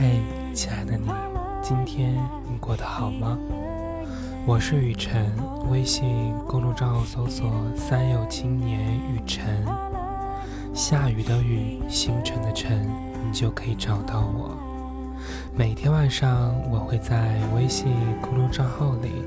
[0.00, 0.22] 嘿，
[0.54, 1.10] 亲爱的你，
[1.60, 2.14] 今天
[2.50, 3.38] 你过得好吗？
[4.46, 5.30] 我是雨晨，
[5.68, 9.62] 微信公众账号搜索“三有青年雨晨”，
[10.72, 12.88] 下雨的雨，星辰的辰，
[13.26, 14.56] 你就可以找到我。
[15.54, 17.92] 每天晚上，我会在微信
[18.22, 19.22] 公众账号里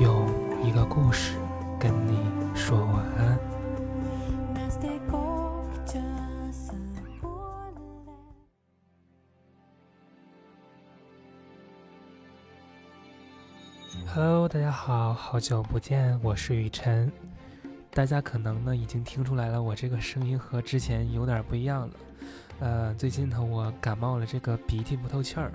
[0.00, 0.26] 用
[0.64, 1.34] 一个故事
[1.78, 2.18] 跟你
[2.54, 3.38] 说晚安。
[14.14, 17.12] Hello，大家好，好久不见，我是雨晨。
[17.90, 21.94] 大家可能呢已经听出来了，我这个声音和之前有点不一样了。
[22.60, 25.52] 呃，最近呢我感冒了，这个鼻涕不透气儿。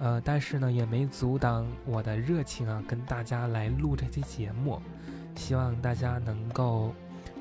[0.00, 4.80] 呃，但是呢也没阻挡我的热情啊，跟大家来录这期节目。
[5.34, 6.92] 希望大家能够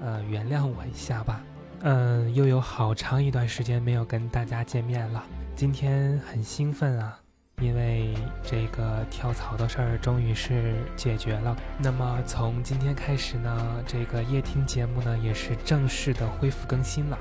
[0.00, 1.42] 呃原谅我一下吧。
[1.80, 5.24] 嗯，又有好长一段时间没有跟大家见面了，
[5.56, 7.18] 今天很兴奋啊。
[7.60, 17.18] 因为这个跳槽的事儿终于是解决了，那么从今天开始呢，这个夜听节目呢也是正式的恢复更新了，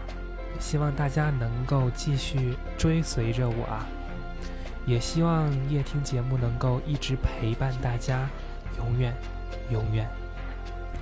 [0.59, 3.87] 希望大家能够继续追随着我啊，
[4.85, 8.29] 也希望夜听节目能够一直陪伴大家，
[8.77, 9.15] 永远，
[9.71, 10.07] 永远。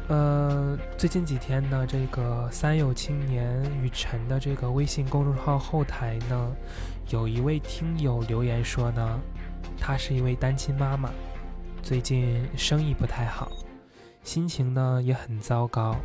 [0.07, 6.55] 呃，最近几天呢，这个三有青年雨晨的这个微信公众号后台呢，
[7.09, 9.19] 有一位听友留言说呢，
[9.79, 11.09] 她是一位单亲妈妈，
[11.81, 13.51] 最近生意不太好，
[14.23, 15.95] 心情呢也很糟糕，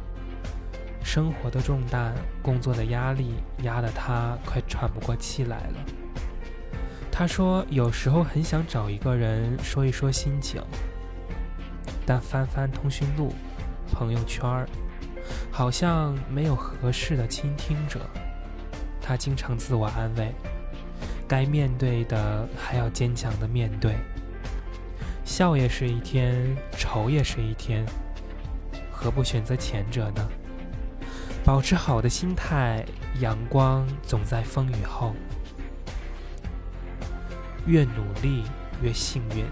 [1.05, 3.34] 生活的重担、工作的压力
[3.65, 5.84] 压得她快喘不过气来了。
[7.12, 10.62] 她说有时候很想找一个人说一说心情，
[12.06, 13.34] 但翻翻通讯录。
[13.92, 14.66] 朋友圈
[15.50, 18.00] 好像没有合适的倾听者，
[19.00, 20.32] 他经常自我安慰，
[21.28, 23.97] 该面对的还要坚强的面对。
[25.24, 27.84] 笑也是一天，愁也是一天，
[28.91, 30.28] 何不选择前者呢？
[31.44, 32.84] 保持好的心态，
[33.20, 35.15] 阳光总在风雨后。
[37.66, 38.44] 越努力
[38.82, 39.44] 越幸运，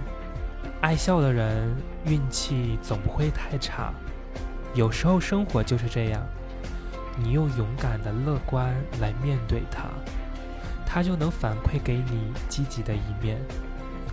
[0.80, 3.92] 爱笑的人运气总不会太差。
[4.78, 6.24] 有时候生活就是这样，
[7.16, 9.88] 你用勇敢的乐观来面对它，
[10.86, 13.40] 它就能反馈给你积极的一面。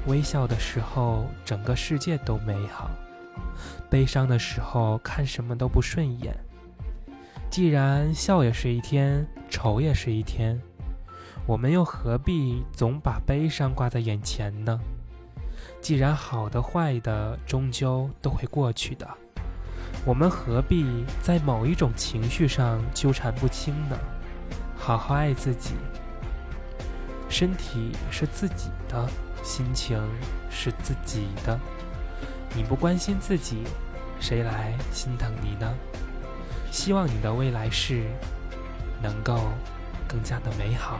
[0.08, 2.90] 微笑的时候，整个世界都美好；
[3.92, 6.36] 悲伤的时候，看什么都不顺眼。
[7.52, 10.60] 既然笑也是一天，愁也是一天，
[11.46, 14.80] 我们又何必总把悲伤挂在眼前呢？
[15.80, 19.08] 既然好的坏的终究都会过去的。
[20.04, 23.98] 我们何必在某一种情绪上纠缠不清呢？
[24.78, 25.76] 好好爱自己，
[27.30, 29.08] 身体是自己的，
[29.44, 30.00] 心情
[30.50, 31.60] 是自己的。
[32.56, 33.64] 你不关心自己，
[34.20, 35.74] 谁来心疼你呢？
[36.72, 38.04] 希望你的未来是
[39.02, 39.50] 能够
[40.08, 41.00] 更加的美好，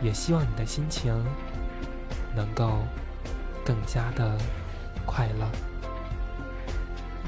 [0.00, 1.12] 也希望你的心情
[2.36, 2.84] 能够
[3.64, 4.38] 更加的
[5.04, 5.71] 快乐。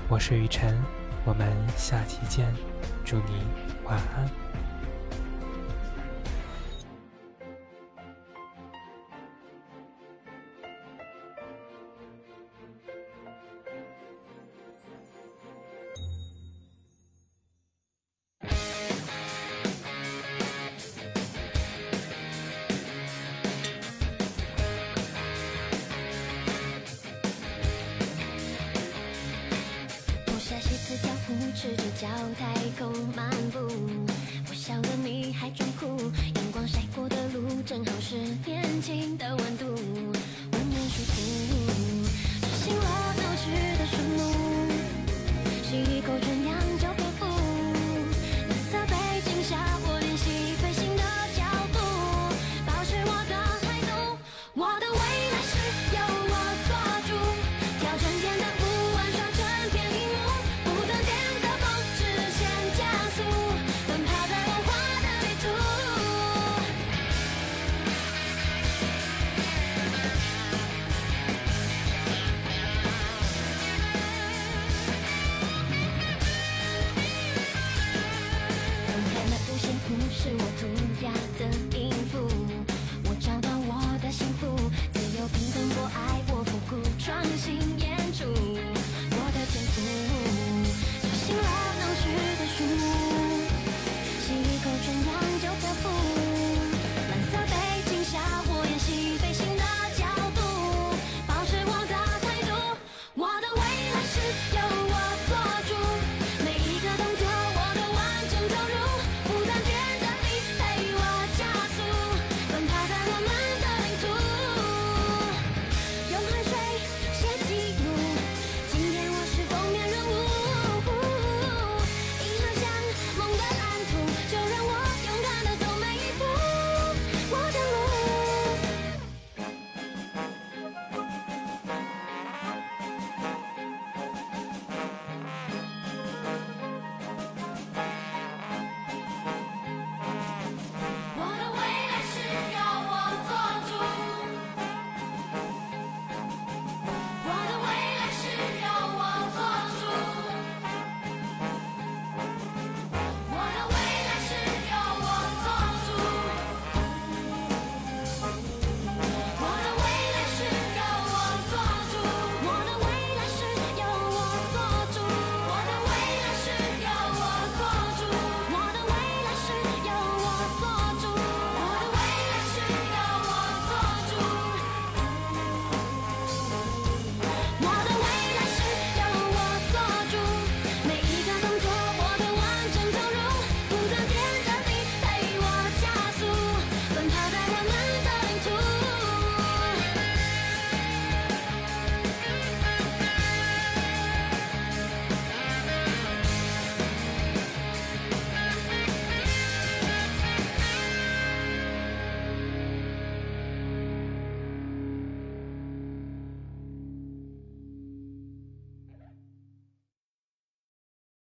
[0.06, 0.78] 我是雨辰，
[1.24, 1.48] 我们
[1.78, 2.46] 下期见，
[3.06, 3.42] 祝你
[3.84, 4.43] 晚安。
[31.64, 32.06] 赤着脚
[32.38, 33.58] 太空漫步，
[34.50, 35.96] 我笑了你还装酷，
[36.34, 41.22] 阳光晒过的路正好是年轻的温度，温暖舒服，
[42.42, 43.03] 执行我